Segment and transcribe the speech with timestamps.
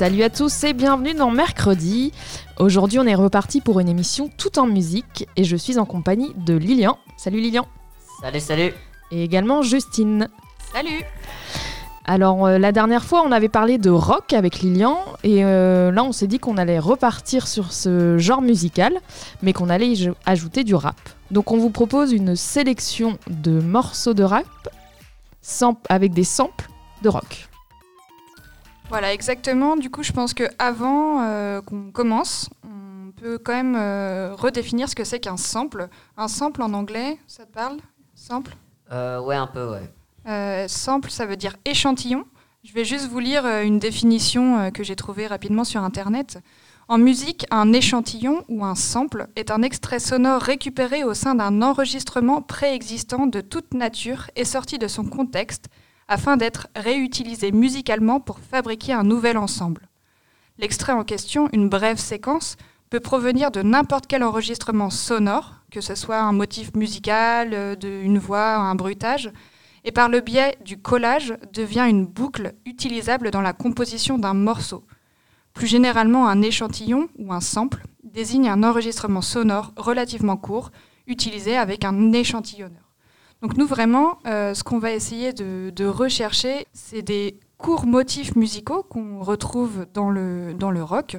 [0.00, 2.10] Salut à tous et bienvenue dans Mercredi.
[2.58, 6.32] Aujourd'hui, on est reparti pour une émission tout en musique et je suis en compagnie
[6.38, 6.96] de Lilian.
[7.18, 7.66] Salut Lilian.
[8.22, 8.72] Salut, salut.
[9.10, 10.28] Et également Justine.
[10.72, 11.04] Salut.
[12.06, 16.02] Alors euh, la dernière fois, on avait parlé de rock avec Lilian et euh, là,
[16.02, 18.94] on s'est dit qu'on allait repartir sur ce genre musical,
[19.42, 20.96] mais qu'on allait y ajouter du rap.
[21.30, 24.46] Donc on vous propose une sélection de morceaux de rap
[25.90, 26.70] avec des samples
[27.02, 27.49] de rock.
[28.90, 29.76] Voilà, exactement.
[29.76, 34.88] Du coup, je pense que avant euh, qu'on commence, on peut quand même euh, redéfinir
[34.88, 35.88] ce que c'est qu'un sample.
[36.16, 37.76] Un sample en anglais, ça te parle
[38.16, 38.52] Sample?
[38.90, 40.66] Euh, Ouais, un peu, ouais.
[40.68, 42.24] sample, ça veut dire échantillon.
[42.64, 46.40] Je vais juste vous lire une définition que j'ai trouvée rapidement sur Internet.
[46.88, 51.62] En musique, un échantillon ou un sample est un extrait sonore récupéré au sein d'un
[51.62, 55.68] enregistrement préexistant de toute nature et sorti de son contexte
[56.10, 59.88] afin d'être réutilisé musicalement pour fabriquer un nouvel ensemble.
[60.58, 62.56] L'extrait en question, une brève séquence,
[62.90, 68.18] peut provenir de n'importe quel enregistrement sonore, que ce soit un motif musical, euh, une
[68.18, 69.30] voix, un bruitage,
[69.84, 74.84] et par le biais du collage devient une boucle utilisable dans la composition d'un morceau.
[75.54, 80.72] Plus généralement, un échantillon ou un sample désigne un enregistrement sonore relativement court
[81.06, 82.89] utilisé avec un échantillonneur.
[83.42, 88.82] Donc nous vraiment, euh, ce qu'on va essayer de, rechercher, c'est des courts motifs musicaux
[88.82, 91.16] qu'on retrouve dans le, dans le rock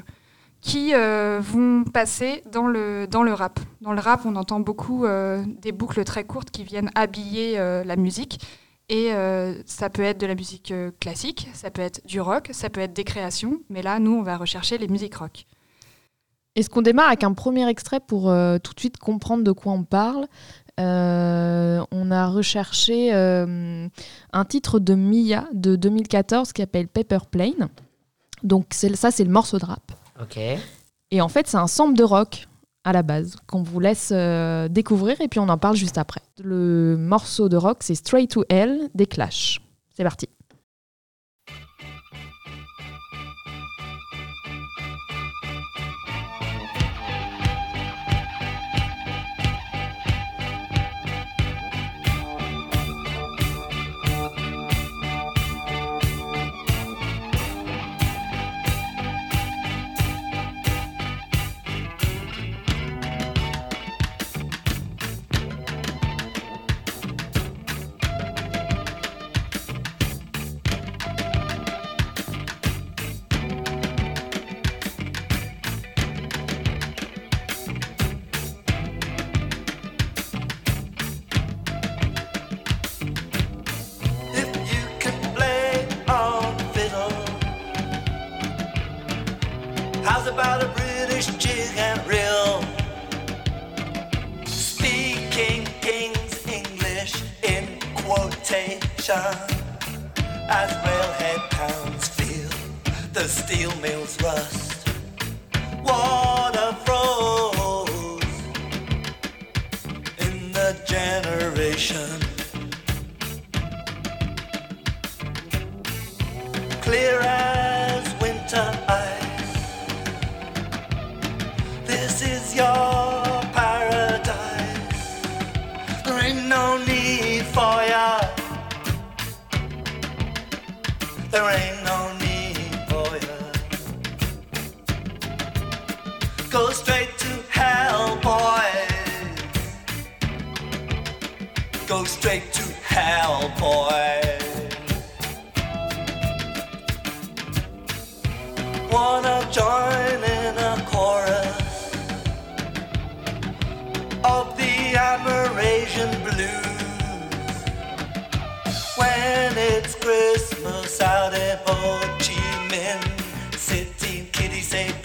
[0.62, 3.60] qui euh, vont passer dans le, dans le rap.
[3.82, 7.96] Dans le rap, on entend beaucoup euh, des boucles très courtes qui viennent habiller la
[7.96, 8.40] musique.
[8.90, 9.12] Et
[9.66, 12.92] ça peut être de la musique classique, ça peut être du rock, ça peut être
[12.92, 13.62] des créations.
[13.70, 15.46] Mais là, nous, on va rechercher les musiques rock.
[16.58, 19.86] Est-ce qu'on démarre avec un premier extrait pour tout de suite comprendre de quoi on
[19.86, 20.28] parle?
[20.82, 23.88] Euh, on a recherché euh,
[24.34, 27.70] un titre de Mia de 2014 qui s'appelle Paper Plane.
[28.44, 29.92] Donc ça, c'est le morceau de rap.
[30.22, 30.38] Ok.
[31.12, 32.48] Et en fait, c'est un sample de rock
[32.84, 36.22] à la base qu'on vous laisse euh, découvrir et puis on en parle juste après.
[36.44, 39.62] Le morceau de rock, c'est Straight to Hell des Clash.
[39.96, 40.28] C'est parti.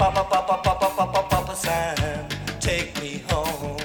[0.06, 2.28] Papa, Papa, Papa, Papa, Papa, Sam,
[2.60, 3.76] take me home.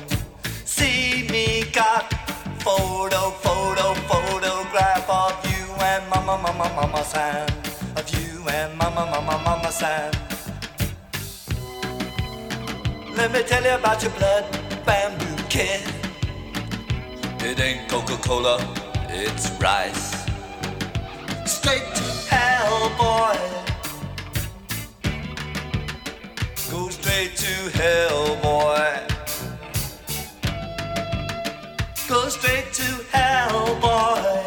[0.66, 2.14] See me got
[2.62, 7.48] photo, photo, photograph of you and Mama, Mama, Mama Sam.
[7.96, 10.12] Of you and Mama, Mama, Mama Sam.
[13.18, 14.46] Let me tell you about your blood
[14.86, 15.82] bamboo kid.
[17.40, 18.60] It ain't Coca Cola,
[19.10, 20.14] it's rice.
[21.48, 23.61] Straight to hell, boy.
[27.12, 29.00] Straight to hell, boy.
[32.08, 34.44] Go straight to hell, boy.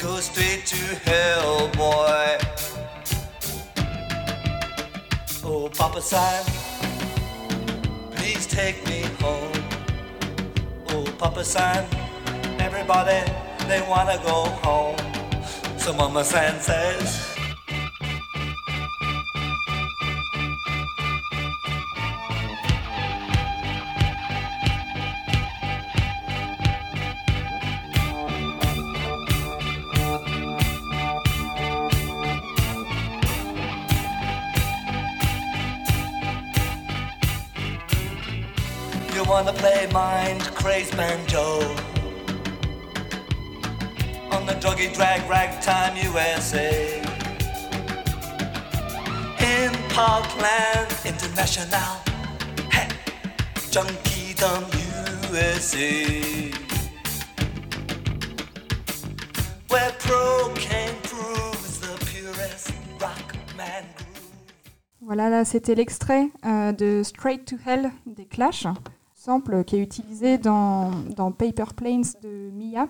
[0.00, 2.38] Go straight to hell, boy.
[5.44, 6.44] Oh, Papa Sam,
[8.12, 9.52] please take me home.
[10.88, 11.84] Oh, Papa San,
[12.60, 13.20] everybody,
[13.68, 14.96] they wanna go home.
[15.76, 17.29] So Mama San says,
[39.44, 41.60] wanna play mind crazed banjo.
[44.32, 47.00] On the druggy drag ragtime USA
[49.40, 51.92] in Parkland International,
[52.70, 52.88] hey,
[53.70, 54.66] Junkie Dumb
[55.32, 56.52] USA,
[59.68, 64.32] where pro cocaine proves the purest rock man groove.
[65.00, 68.66] Voilà, là c'était l'extrait euh, de Straight to Hell des Clash,
[69.20, 72.88] sample qui est utilisé dans, dans Paper Planes de Mia.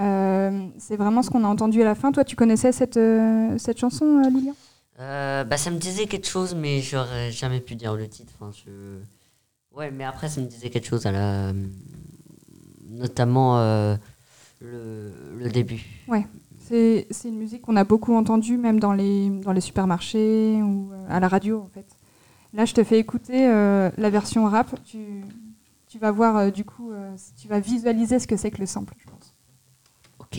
[0.00, 2.10] Euh, c'est vraiment ce qu'on a entendu à la fin.
[2.10, 4.54] Toi, tu connaissais cette, euh, cette chanson, euh, Lilian?
[4.98, 8.32] Euh, bah, ça me disait quelque chose, mais j'aurais jamais pu dire le titre.
[8.40, 8.70] Enfin, je...
[9.76, 11.52] Ouais, mais après, ça me disait quelque chose, à la...
[12.90, 13.58] notamment
[14.60, 15.86] le, le début.
[16.58, 20.90] C'est c'est une musique qu'on a beaucoup entendue, même dans les, dans les supermarchés ou
[21.08, 21.86] à la radio, en fait.
[22.52, 24.74] Là, je te fais écouter la version rap.
[24.84, 25.22] Tu,
[25.88, 28.66] tu vas voir, euh, du coup, euh, tu vas visualiser ce que c'est que le
[28.66, 29.34] sample, je pense.
[30.18, 30.38] Ok.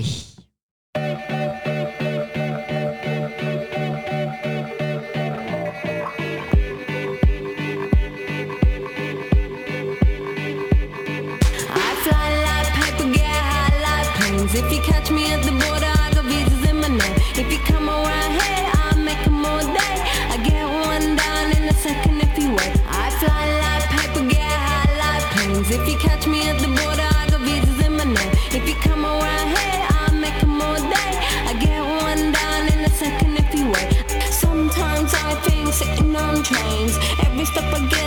[36.43, 36.97] Trains.
[37.25, 37.98] Every step I get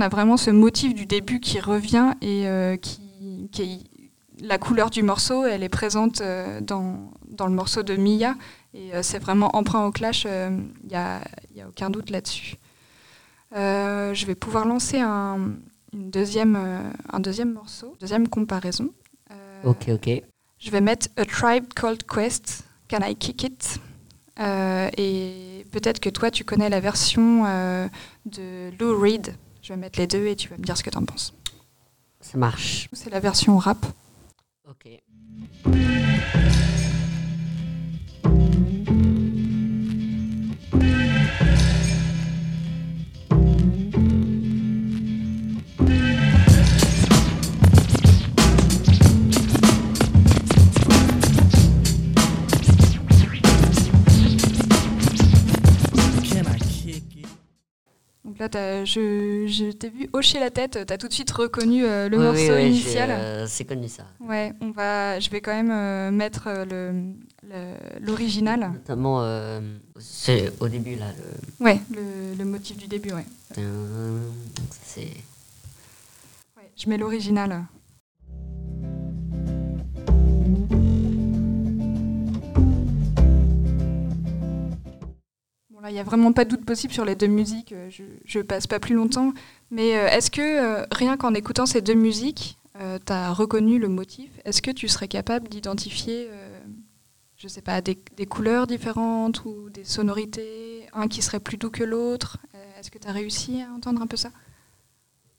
[0.00, 3.80] on a vraiment ce motif du début qui revient et euh, qui, qui est-
[4.42, 8.34] la couleur du morceau, elle est présente euh, dans, dans le morceau de Mia
[8.72, 10.24] et euh, c'est vraiment emprunt au clash.
[10.24, 11.20] Il n'y a,
[11.54, 12.56] y a aucun doute là-dessus.
[13.52, 15.50] Je vais pouvoir lancer un,
[15.92, 16.56] une deuxième,
[17.12, 18.88] un deuxième morceau, deuxième comparaison.
[19.64, 20.22] Ok, ok.
[20.58, 23.78] je vais mettre A Tribe Called Quest, Can I Kick It?
[24.38, 27.86] Euh, Et peut-être que toi, tu connais la version euh,
[28.24, 29.34] de Lou Reed.
[29.62, 31.34] Je vais mettre les deux et tu vas me dire ce que tu en penses.
[32.20, 32.88] Ça marche.
[32.92, 33.84] C'est la version rap.
[34.68, 34.88] Ok.
[58.54, 62.16] Je, je t'ai vu hocher la tête, tu as tout de suite reconnu euh, le
[62.18, 63.10] Oui, morceau oui, oui, j'ai, initial.
[63.10, 64.04] euh, c'est connu ça.
[64.20, 67.12] Ouais, on va, je vais quand même euh, mettre le-
[68.00, 68.70] l'original.
[68.72, 69.22] Notamment,
[69.98, 71.06] c'est au début là.
[71.58, 71.64] Le...
[71.64, 73.26] Ouais, le, le motif du début, ouais.
[74.84, 75.00] C'est.
[76.56, 77.64] Ouais, je mets l'original.
[85.90, 87.72] Il n'y a vraiment pas de doute possible sur les deux musiques.
[87.72, 89.32] euh, Je, je passe pas plus longtemps.
[89.70, 92.56] Mais euh, est-ce que, euh, rien qu'en écoutant ces deux musiques,
[93.06, 94.30] tu as reconnu le motif?
[94.46, 96.30] Est-ce que tu serais capable d'identifier,
[97.36, 100.86] je sais pas, des, couleurs différentes ou des sonorités?
[100.94, 102.38] Un qui serait plus doux que l'autre?
[102.78, 104.30] Est-ce que tu as réussi à entendre un peu ça?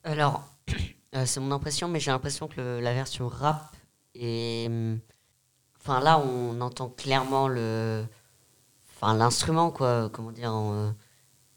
[0.04, 0.48] Alors,
[1.24, 3.74] c'est mon impression, mais j'ai l'impression que la version rap
[4.14, 4.68] est.
[4.68, 5.00] hum,
[5.80, 8.04] Enfin, là, on entend clairement le.
[9.02, 10.08] Enfin, l'instrument, quoi.
[10.12, 10.90] Comment dire en, euh,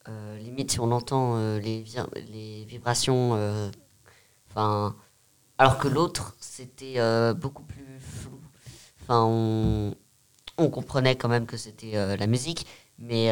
[0.10, 2.00] euh, Limite, si on entend euh, les, vi-
[2.32, 3.34] les vibrations.
[4.50, 4.96] Enfin.
[5.58, 6.96] alors que l'autre, c'était
[7.36, 8.40] beaucoup plus flou.
[9.02, 9.94] Enfin, on,
[10.58, 12.66] on comprenait quand même que c'était la musique,
[12.98, 13.32] mais.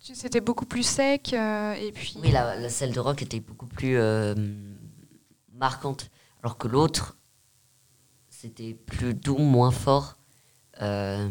[0.00, 3.96] C'était beaucoup plus sec et puis oui, la, la celle de rock était beaucoup plus
[5.52, 6.10] marquante,
[6.42, 7.16] alors que l'autre,
[8.28, 10.18] c'était plus doux, moins fort.
[10.74, 11.30] Enfin,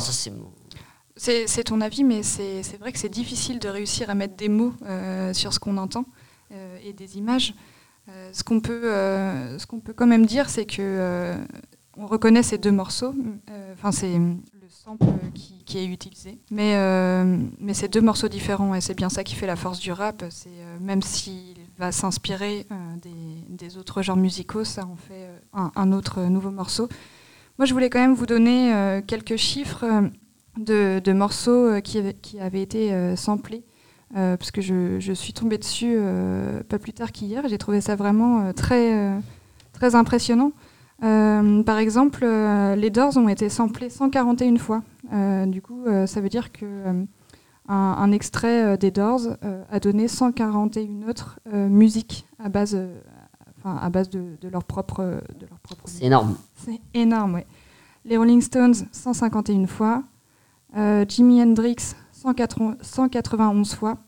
[0.00, 0.52] ça, c'est mon.
[1.16, 4.72] C'est ton avis, mais c'est vrai que c'est difficile de réussir à mettre des mots
[4.84, 6.04] euh, sur ce qu'on entend
[6.52, 7.54] euh, et des images.
[8.08, 8.90] Euh, ce qu'on peut,
[9.84, 11.36] peut quand même dire, c'est que
[11.96, 13.14] on reconnaît ces deux morceaux.
[13.74, 15.04] Enfin, c'est le sample
[15.34, 16.76] qui, est utilisé, mais
[17.60, 20.24] mais c'est deux morceaux différents et c'est bien ça qui fait la force du rap.
[20.80, 22.66] Même s'il va s'inspirer
[23.50, 26.88] des, autres genres musicaux, ça en fait un, autre nouveau morceau.
[27.58, 30.10] Moi, je voulais quand même vous donner quelques chiffres
[30.58, 33.62] de, de morceaux euh, qui, avaient- qui avaient été euh, samplés,
[34.16, 35.96] euh, parce que je, je suis tombée dessus
[36.68, 37.42] pas plus tard qu'hier.
[37.48, 39.18] J'ai trouvé ça vraiment très,
[39.72, 40.52] très impressionnant.
[41.00, 42.24] Par exemple,
[42.76, 44.82] les Doors ont été samplés 141 fois.
[45.46, 46.66] Du coup, ça veut dire que
[47.68, 52.76] un, un extrait euh, des Doors euh, a donné 141 autres euh, musiques à base,
[53.58, 55.02] enfin, à base de, de leur propre,
[55.38, 56.36] de leur propre C'est énorme.
[56.56, 57.46] c'est énorme, ouais.
[58.04, 60.02] Les Rolling Stones, 151 fois.
[60.76, 63.98] Euh, Jimi Hendrix, 180 191 fois.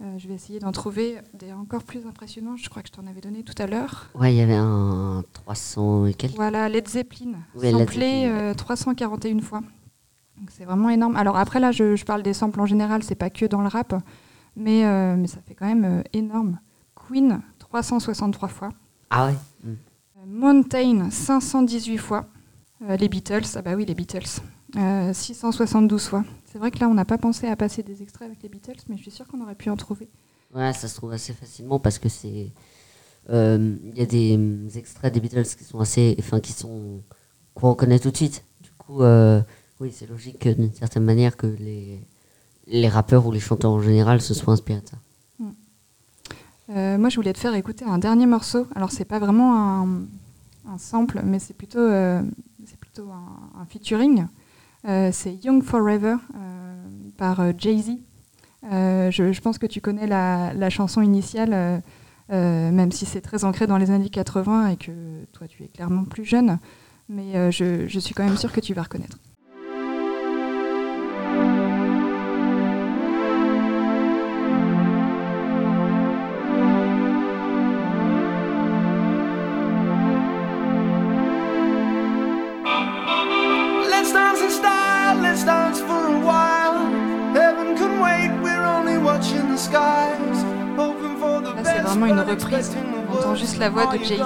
[0.00, 2.56] Euh, je vais essayer d'en trouver des encore plus impressionnants.
[2.56, 4.10] Je crois que je t'en avais donné tout à l'heure.
[4.14, 6.34] Ouais, il y avait un 300 et quelques.
[6.34, 9.60] Voilà, Led Zeppelin, Oui, Led samplé Zeppelin, euh, 341 fois.
[10.50, 11.14] C'est vraiment énorme.
[11.16, 13.68] Alors après là, je, je parle des samples en général, c'est pas que dans le
[13.68, 13.94] rap,
[14.56, 16.58] mais, euh, mais ça fait quand même énorme.
[16.96, 18.70] Queen, 363 fois.
[19.10, 19.34] Ah ouais?
[19.62, 19.68] Mm.
[19.70, 22.26] Euh, Mountain, 518 fois.
[22.86, 24.42] Les Beatles, ah bah oui, les Beatles,
[24.76, 26.24] euh, 672 fois.
[26.50, 28.80] C'est vrai que là, on n'a pas pensé à passer des extraits avec les Beatles,
[28.88, 30.08] mais je suis sûre qu'on aurait pu en trouver.
[30.54, 32.52] Ouais, ça se trouve assez facilement parce que c'est.
[33.30, 36.14] euh, Il y a des extraits des Beatles qui sont assez.
[36.18, 37.00] Enfin, qui sont.
[37.54, 38.44] qu'on reconnaît tout de suite.
[38.62, 39.40] Du coup, euh,
[39.80, 42.00] oui, c'est logique que, d'une certaine manière que les,
[42.66, 44.96] les rappeurs ou les chanteurs en général se soient inspirés de ça.
[46.70, 48.66] Euh, moi, je voulais te faire écouter un dernier morceau.
[48.74, 49.88] Alors, c'est pas vraiment un,
[50.66, 52.22] un sample, mais c'est plutôt, euh,
[52.64, 54.24] c'est plutôt un, un featuring.
[54.86, 56.84] Euh, c'est Young Forever euh,
[57.16, 57.92] par euh, Jay-Z.
[58.62, 61.82] Je, pense que tu connais la, chanson initiale,
[62.30, 66.04] même si c'est très ancré dans les années 80 et que toi, tu es clairement
[66.04, 66.58] plus jeune.
[67.08, 69.18] Mais je, je suis quand même sûre que tu vas reconnaître.
[89.72, 92.76] Là, c'est vraiment une reprise.
[93.08, 94.22] On entend juste la voix de Jay-Z.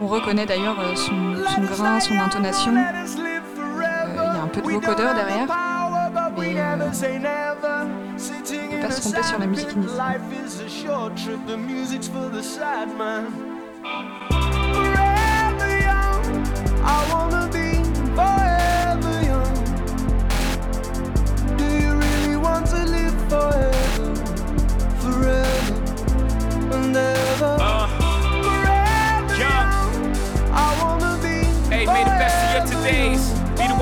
[0.00, 2.72] On reconnaît d'ailleurs euh, son, son grain, son intonation.
[2.76, 5.46] Euh, il y a un peu de vocodeur derrière,
[6.36, 6.90] mais, euh.
[8.16, 10.20] Sitting faut in pas se tromper sur la musique initiale.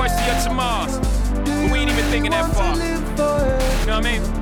[0.02, 0.98] Worst of your tomorrows.
[1.44, 2.74] But we ain't even thinking that far.
[2.76, 4.41] You know what I mean?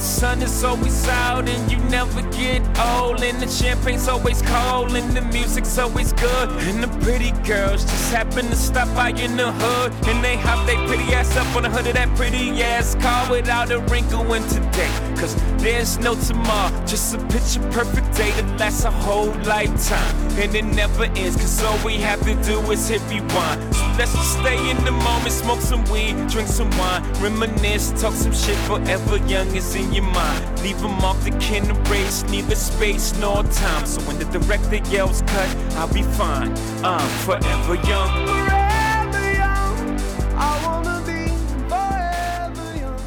[0.00, 3.22] Sun is always out and you never get old.
[3.22, 6.50] And the champagne's always cold and the music's always good.
[6.68, 9.92] And the pretty girls just happen to stop by in the hood.
[10.08, 13.30] And they hop their pretty ass up on the hood of that pretty ass car
[13.30, 14.90] without a wrinkle in today.
[15.16, 20.16] Cause there's no tomorrow, just a picture perfect day that lasts a whole lifetime.
[20.38, 23.74] And it never ends, cause all we have to do is hit rewind.
[23.74, 28.14] So let's just stay in the moment, smoke some weed, drink some wine, reminisce, talk
[28.14, 30.42] some shit forever young is in your mind.
[30.62, 33.86] Leave a mark that can erase neither space nor time.
[33.86, 36.52] So when the director yells cut, I'll be fine.
[36.84, 38.26] I'm forever young.
[38.26, 39.98] Forever young,
[40.36, 41.28] I wanna be
[41.68, 43.00] forever young.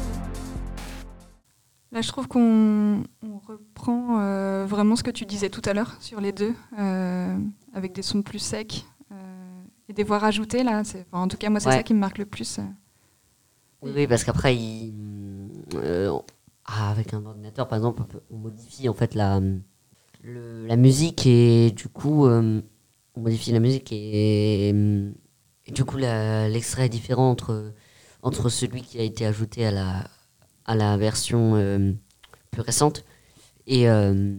[1.92, 5.94] Là, je trouve qu'on on reprend euh, vraiment ce que tu disais tout à l'heure
[6.00, 7.36] sur les deux, euh,
[7.72, 9.14] avec des sons plus secs euh,
[9.88, 10.64] et des voix rajoutées.
[10.64, 11.76] Là, c'est- enfin, en tout cas, moi, c'est Ouais.
[11.76, 12.58] ça qui me marque le plus.
[13.82, 14.92] Oui, oui, parce qu'après, il,
[15.74, 16.18] euh,
[16.76, 19.40] ah, avec un ordinateur, par exemple, on, modifie en fait la,
[20.24, 22.60] la musique et du coup, euh,
[23.14, 24.74] on modifie la musique et,
[25.68, 27.72] du coup, l'extrait est différent entre,
[28.22, 30.04] entre celui qui a été ajouté à la,
[30.64, 31.92] à la version euh,
[32.50, 33.04] plus récente
[33.68, 34.34] et euh,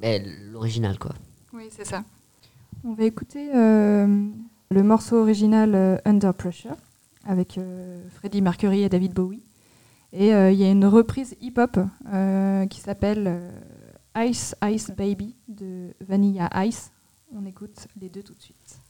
[0.00, 1.14] ben, l'original, quoi.
[1.52, 2.02] Oui, c'est ça.
[2.82, 6.76] On va écouter le morceau original Under Pressure
[7.26, 7.60] avec
[8.14, 9.42] Freddie Mercury et David Bowie.
[10.12, 11.78] Et euh, il y a une reprise hip-hop
[12.12, 16.90] euh, qui s'appelle euh, Ice Ice Baby de Vanilla Ice.
[17.32, 18.80] On écoute les deux tout de suite.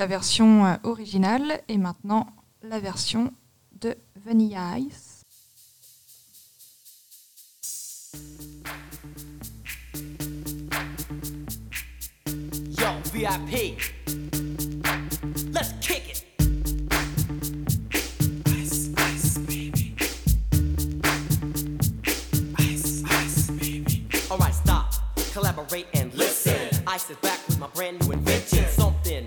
[0.00, 2.26] la version euh, originale et maintenant
[2.62, 3.34] la version
[3.82, 5.26] de Vanilla Ice.
[12.78, 13.76] Yo, VIP.
[15.52, 16.24] Let's kick it.
[18.48, 19.94] Ice, ice, baby.
[22.58, 24.06] Ice, ice, baby.
[24.30, 24.94] All right, stop.
[25.34, 26.54] Collaborate and listen.
[26.54, 26.84] listen.
[26.86, 28.64] Ice is back with my brand new invention.
[28.70, 29.26] Something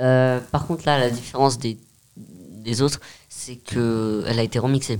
[0.00, 1.78] Euh, par contre, là, la différence des,
[2.16, 4.98] des autres, c'est que elle a été remixée.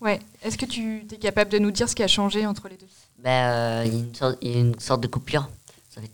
[0.00, 0.20] Ouais.
[0.42, 2.86] Est-ce que tu es capable de nous dire ce qui a changé entre les deux
[3.18, 5.48] Ben, euh, il y a une sorte- il y a une sorte de coupure.
[5.90, 6.10] Ça fait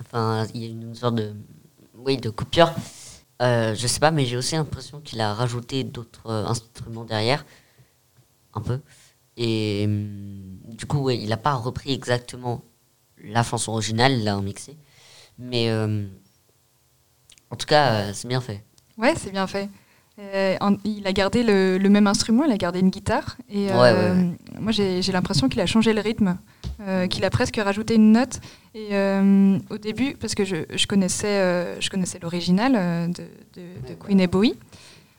[0.00, 1.32] Enfin, il y a une sorte de,
[1.96, 2.72] oui, de coupure.
[3.42, 7.44] Euh, je sais pas, mais j'ai aussi l'impression qu'il a rajouté d'autres euh, instruments derrière,
[8.54, 8.80] un peu.
[9.36, 12.62] Et hum, du coup, ouais, il a pas repris exactement
[13.22, 14.76] la chanson originale, il l'a remixée.
[15.38, 16.06] Mais euh,
[17.54, 18.62] en tout cas, euh, c'est bien fait.
[18.98, 19.68] Ouais, c'est bien fait.
[20.18, 23.36] Euh, en- il a gardé le, le même instrument, il a gardé une guitare.
[23.48, 26.36] Et Ouais, euh, ouais, moi, j'ai l'impression qu'il a changé le rythme,
[26.80, 28.40] euh, qu'il a presque rajouté une note.
[28.74, 28.88] Et
[29.70, 32.72] au début, parce que je, je connaissais, je connaissais l'original
[33.12, 33.22] de,
[33.54, 34.54] de- de Queen et Bowie,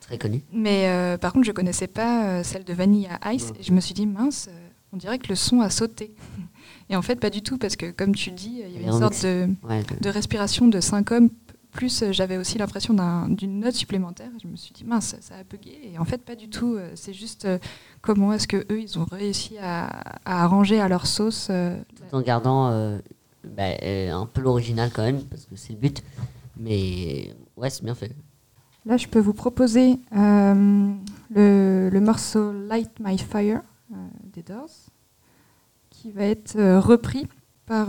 [0.02, 0.42] Très connu.
[0.54, 3.54] mais par contre, je connaissais pas celle de Vanilla Ice.
[3.60, 4.50] Et je me suis dit, mince,
[4.94, 6.14] on dirait que le son a sauté.
[6.90, 9.00] Et en fait, pas du tout, parce que comme tu dis, il y avait une
[9.00, 11.32] sorte de respiration de syncope,
[11.76, 14.30] plus euh, j'avais aussi l'impression d'un- d'une note supplémentaire.
[14.42, 15.78] Je me suis dit, mince, ça a bugué.
[15.94, 16.76] Et en fait, pas du tout.
[16.76, 17.60] euh, C'est juste euh,
[18.02, 19.86] comment est-ce que eux ils ont réussi à,
[20.26, 21.48] à arranger à leur sauce.
[21.96, 22.98] tout en gardant euh,
[23.58, 26.02] bah, un peu l'original quand même, parce que c'est le but.
[26.58, 28.12] Mais ouais, c'est bien fait.
[28.86, 30.94] Là, je peux vous proposer euh,
[31.34, 33.62] le, le morceau Light My Fire
[33.92, 33.96] euh,
[34.34, 34.70] des Doors,
[35.90, 37.28] qui va être repris
[37.66, 37.88] par,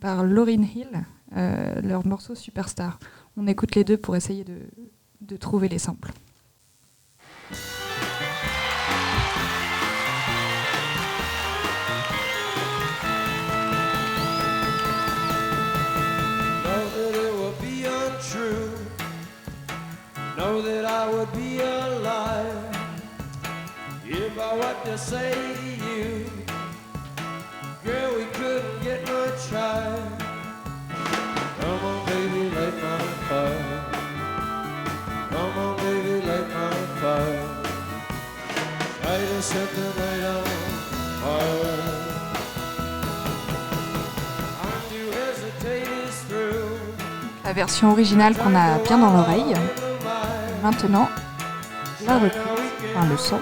[0.00, 1.04] par Lauryn Hill,
[1.36, 2.98] euh, leur morceau Superstar.
[3.36, 4.58] On écoute les deux pour essayer de,
[5.20, 6.12] de trouver les samples.
[20.42, 22.72] Know that I would be a liar
[24.04, 26.26] if I what to say to you.
[27.84, 29.91] Girl, we couldn't get much higher.
[47.44, 49.54] La version originale qu'on a bien dans l'oreille.
[50.62, 51.08] Maintenant,
[52.06, 52.32] la reprise,
[52.94, 53.40] enfin le son.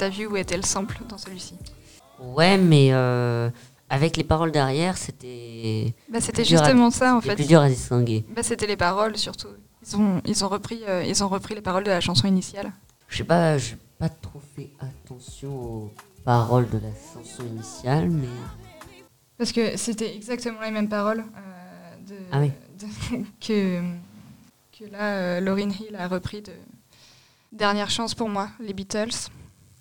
[0.00, 1.54] Est-ce que tu as vu où était le sample dans celui-ci
[2.18, 3.50] Ouais, mais euh,
[3.88, 5.94] avec les paroles derrière, c'était.
[6.10, 7.34] bah, C'était à- justement ça en fait.
[7.34, 8.24] plus dur à distinguer.
[8.34, 9.48] Bah, C'était les paroles surtout.
[9.86, 12.72] Ils ont, ils, ont repris, euh, ils ont repris les paroles de la chanson initiale.
[13.08, 15.90] Je sais pas, j'ai pas trop fait attention aux
[16.24, 18.28] paroles de la chanson initiale, mais.
[19.38, 22.52] Parce que c'était exactement les mêmes paroles euh, de, Ah oui.
[22.78, 23.80] de- que,
[24.78, 26.52] que là, Lauryn Hill a repris de
[27.52, 29.10] Dernière chance pour moi, les Beatles.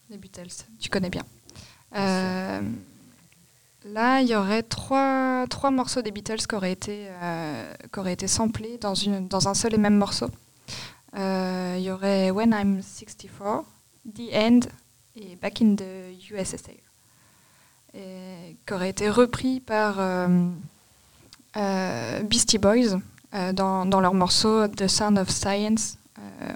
[0.09, 1.23] Les Beatles, tu connais bien.
[1.95, 2.61] Euh,
[3.85, 8.13] là, il y aurait trois, trois morceaux des Beatles qui auraient été, euh, qui auraient
[8.13, 10.29] été samplés dans, une, dans un seul et même morceau.
[11.15, 13.65] Euh, Il y aurait When I'm 64,
[14.15, 14.59] The End
[15.15, 16.71] et Back in the USSR
[17.93, 19.97] et qui aurait été repris par
[22.23, 22.99] Beastie Boys
[23.53, 25.97] dans, dans leur morceau The Sound of Science.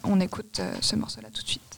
[0.03, 1.72] On écoute ce morceau-là tout de suite.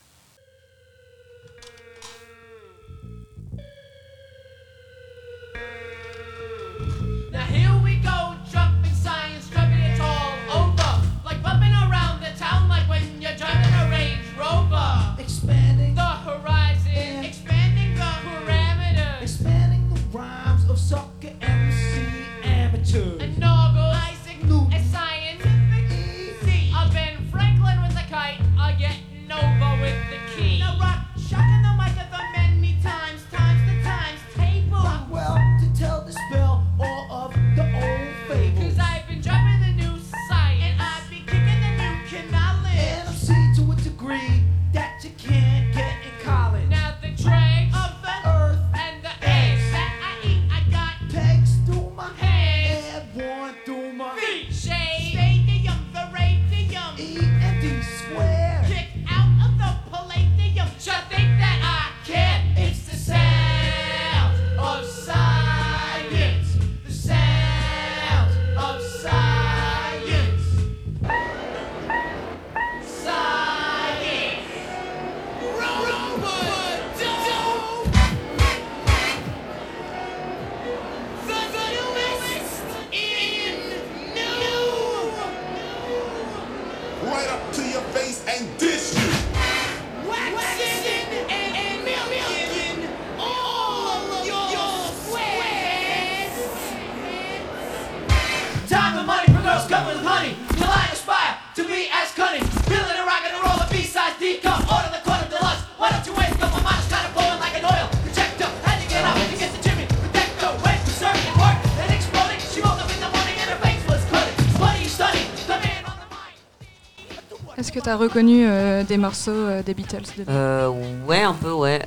[117.86, 120.70] Tu as reconnu euh, des morceaux euh, des Beatles Euh,
[121.08, 121.82] ouais, un peu, ouais.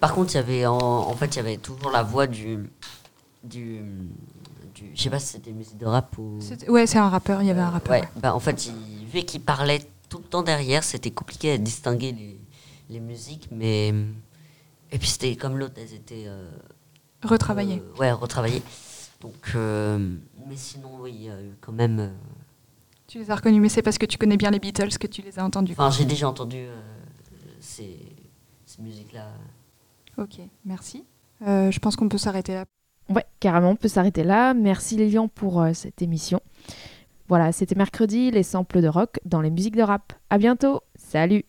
[0.00, 2.68] Par contre, il y avait en, en fait, il y avait toujours la voix du,
[3.42, 3.82] du,
[4.94, 6.38] je sais pas si c'était musique de rap ou.
[6.68, 7.92] Ouais, c'est un rappeur, il y avait un rappeur.
[7.92, 11.58] Ouais, bah, en fait, il, vu qu'il parlait tout le temps derrière, c'était compliqué à
[11.58, 12.38] distinguer les,
[12.90, 13.88] les musiques, mais
[14.92, 16.50] et puis c'était comme l'autre, elles étaient euh,
[17.22, 17.80] Retravaillées.
[17.94, 18.62] euh, ouais, retravaillées.
[19.20, 19.98] Donc, euh,
[20.48, 22.10] mais sinon, oui, il y a eu quand même.
[23.10, 25.20] Tu les as reconnus, mais c'est parce que tu connais bien les Beatles que tu
[25.20, 25.72] les as entendus.
[25.72, 26.80] Enfin, j'ai déjà entendu euh,
[27.58, 27.98] ces,
[28.64, 29.26] ces musiques-là.
[30.16, 31.04] Ok, merci.
[31.44, 32.66] Euh, je pense qu'on peut s'arrêter là.
[33.08, 34.54] Ouais, carrément, on peut s'arrêter là.
[34.54, 36.40] Merci Lilian pour euh, cette émission.
[37.26, 40.12] Voilà, c'était mercredi, les samples de rock dans les musiques de rap.
[40.30, 41.44] À bientôt, salut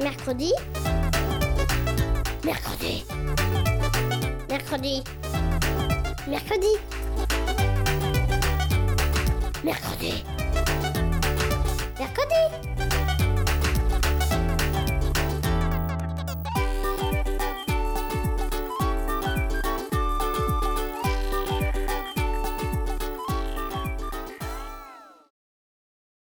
[0.00, 0.52] Mercredi
[2.44, 3.04] Mercredi
[6.28, 6.72] Mercredi
[9.64, 10.22] Mercredi.
[11.98, 12.65] Mercredi